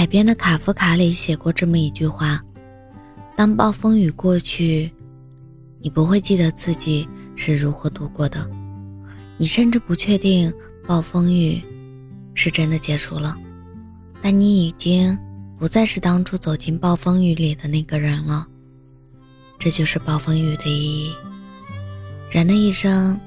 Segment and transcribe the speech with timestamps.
[0.00, 2.42] 海边的卡夫卡里写过这么一句话
[3.36, 4.90] ：“当暴风雨过去，
[5.78, 7.06] 你不会记得自己
[7.36, 8.48] 是如何度过的，
[9.36, 10.50] 你甚至不确定
[10.86, 11.62] 暴风雨
[12.32, 13.36] 是真的结束了。
[14.22, 15.18] 但你已经
[15.58, 18.48] 不再是当初走进暴风雨里的那个人了。
[19.58, 21.12] 这就是暴风雨的意义。
[22.30, 23.20] 人的一生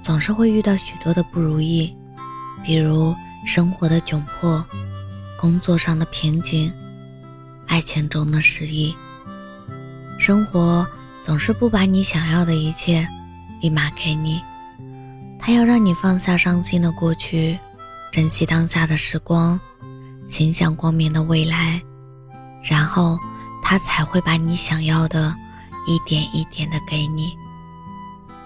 [0.00, 1.94] 总是会遇到许多的不如意，
[2.64, 3.14] 比如
[3.44, 4.64] 生活的窘迫。”
[5.44, 6.72] 工作上的瓶颈，
[7.66, 8.96] 爱情中的失意，
[10.18, 10.86] 生活
[11.22, 13.06] 总是不把你想要的一切
[13.60, 14.40] 立马给你，
[15.38, 17.58] 他要让你放下伤心的过去，
[18.10, 19.60] 珍惜当下的时光，
[20.26, 21.78] 心向光明的未来，
[22.66, 23.18] 然后
[23.62, 25.34] 他才会把你想要的
[25.86, 27.36] 一点一点的给你。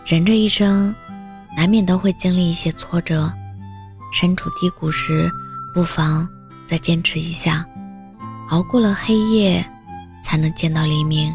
[0.04, 0.92] 人这一生，
[1.56, 3.32] 难免都会经历一些挫折，
[4.12, 5.30] 身处低谷时，
[5.72, 6.28] 不妨。
[6.68, 7.64] 再坚持一下，
[8.50, 9.64] 熬过了黑夜，
[10.22, 11.32] 才能见到黎明；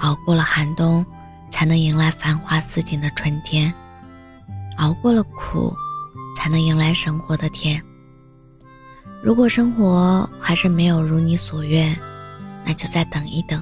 [0.00, 1.04] 熬过了寒冬，
[1.50, 3.72] 才能迎来繁花似锦的春天；
[4.76, 5.74] 熬过了苦，
[6.36, 7.82] 才能迎来生活的甜。
[9.20, 11.98] 如果生活还是没有如你所愿，
[12.64, 13.60] 那就再等一等。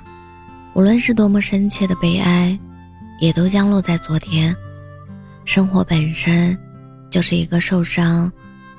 [0.74, 2.58] 无论是多么深切的悲哀，
[3.20, 4.54] 也都将落在昨天。
[5.46, 6.58] 生活本身
[7.10, 8.30] 就是一个受伤、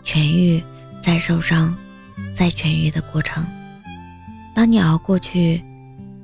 [0.04, 0.64] 痊愈、
[1.02, 1.76] 再受伤。
[2.34, 3.46] 再痊愈的过程。
[4.54, 5.62] 当你熬过去，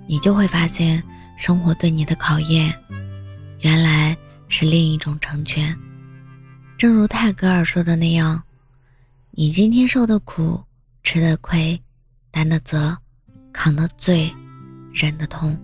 [0.08, 1.04] 你就会发现，
[1.38, 2.74] 生活对你的考验，
[3.60, 4.16] 原来
[4.48, 5.76] 是另一种成全。
[6.78, 8.42] 正如泰戈尔说的那样，
[9.32, 10.62] 你今天受的苦、
[11.04, 11.80] 吃的亏、
[12.32, 12.98] 担的责、
[13.54, 14.34] 扛的罪、
[14.94, 15.58] 忍的痛，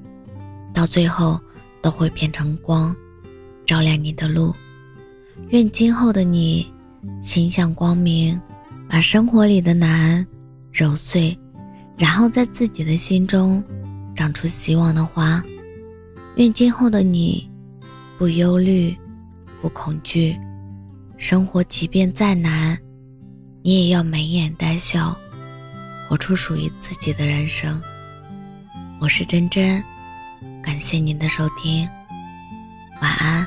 [0.73, 1.39] 到最后
[1.81, 2.95] 都会变成光，
[3.65, 4.53] 照亮你的路。
[5.49, 6.71] 愿今后的你，
[7.21, 8.39] 心向光明。
[8.89, 10.25] 把生活里的难
[10.71, 11.37] 揉碎，
[11.97, 13.63] 然后在自己的心中
[14.15, 15.43] 长出希望的花。
[16.35, 17.49] 愿今后的你
[18.17, 18.95] 不忧虑，
[19.61, 20.39] 不恐惧，
[21.17, 22.77] 生活即便再难，
[23.63, 25.15] 你也要眉眼带笑，
[26.07, 27.81] 活出属于自己的人生。
[28.99, 29.83] 我是真真，
[30.63, 31.87] 感谢您的收听，
[33.01, 33.45] 晚安。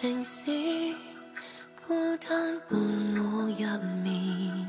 [0.00, 0.46] 城市
[1.86, 1.92] 孤
[2.26, 2.80] 单伴
[3.16, 3.60] 我入
[4.02, 4.66] 眠，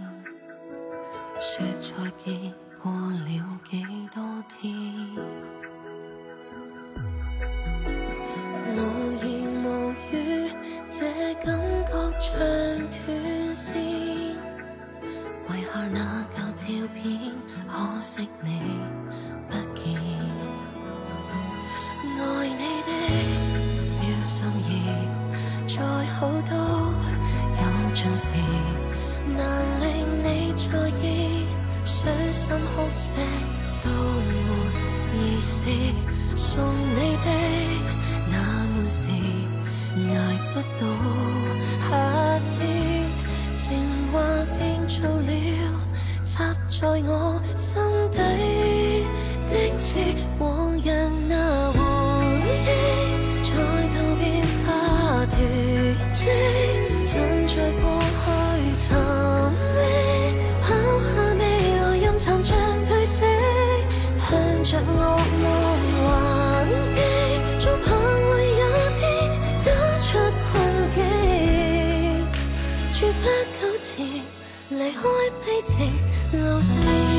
[1.39, 2.53] 说再见
[2.83, 3.25] 过了
[3.63, 3.81] 几
[4.13, 4.75] 多天，
[8.75, 8.77] 无
[9.23, 9.25] 言
[9.63, 9.65] 无
[10.11, 10.13] 语，
[10.89, 10.99] 这
[11.35, 11.47] 感
[11.85, 12.29] 觉像
[12.89, 12.99] 断
[13.53, 13.69] 线。
[15.47, 15.97] 遗下那
[16.35, 16.59] 旧照
[16.93, 17.31] 片，
[17.69, 17.71] 可
[18.01, 18.47] 惜你
[32.51, 33.07] 心哭声
[33.81, 33.88] 都
[34.28, 34.31] 没
[35.16, 35.56] 意思。
[36.35, 36.59] 送
[36.95, 37.28] 你的
[38.29, 38.97] 那满是
[39.97, 40.12] 挨
[40.53, 40.84] 不到
[41.90, 41.91] 下
[42.40, 42.50] 次，
[43.56, 43.63] 情
[44.11, 44.19] 话
[44.57, 45.31] 变做了
[46.25, 47.72] 插在我心
[48.11, 48.17] 底
[49.50, 49.88] 的刺，
[50.38, 50.85] 往日
[74.69, 75.01] 离开
[75.45, 75.91] 悲情
[76.33, 77.10] 路线。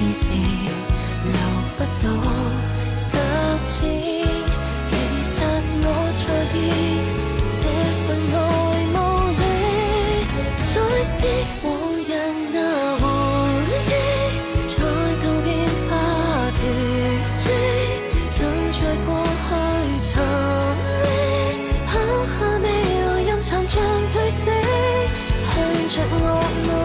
[0.00, 1.36] 现时留
[1.76, 2.04] 不到
[2.96, 3.08] 十
[3.64, 5.36] 次其实
[5.82, 5.86] 我
[6.16, 6.24] 在
[6.54, 6.58] 意
[7.52, 7.60] 这
[8.06, 8.36] 份爱
[8.94, 8.96] 没
[9.36, 9.42] 理
[10.64, 10.72] 再
[11.04, 11.12] 释
[11.62, 11.68] 往
[12.00, 12.10] 日
[12.50, 12.56] 那
[12.96, 13.02] 回
[13.86, 13.92] 忆
[14.68, 14.78] 再
[15.20, 15.48] 度变
[15.84, 15.88] 化
[16.56, 16.62] 停
[17.36, 17.42] 滞
[18.30, 18.38] 像
[18.72, 19.08] 在过
[19.44, 19.50] 去
[20.00, 20.08] 寻
[20.96, 21.04] 觅
[21.84, 21.88] 抛
[22.24, 22.64] 下未
[23.04, 23.76] 来任残像
[24.08, 24.50] 褪色
[25.52, 25.56] 向
[25.90, 26.24] 着落
[26.66, 26.79] 梦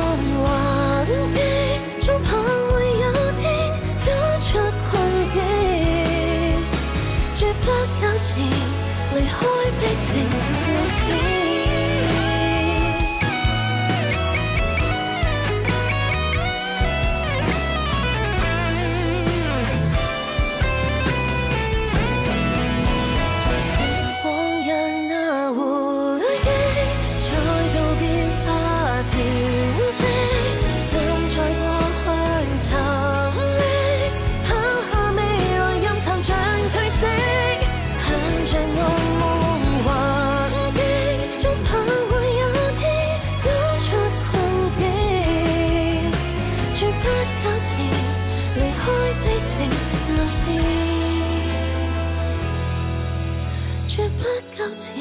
[54.26, 54.96] 不久前，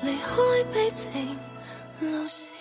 [0.00, 1.36] 離開悲情
[1.98, 2.54] 流逝。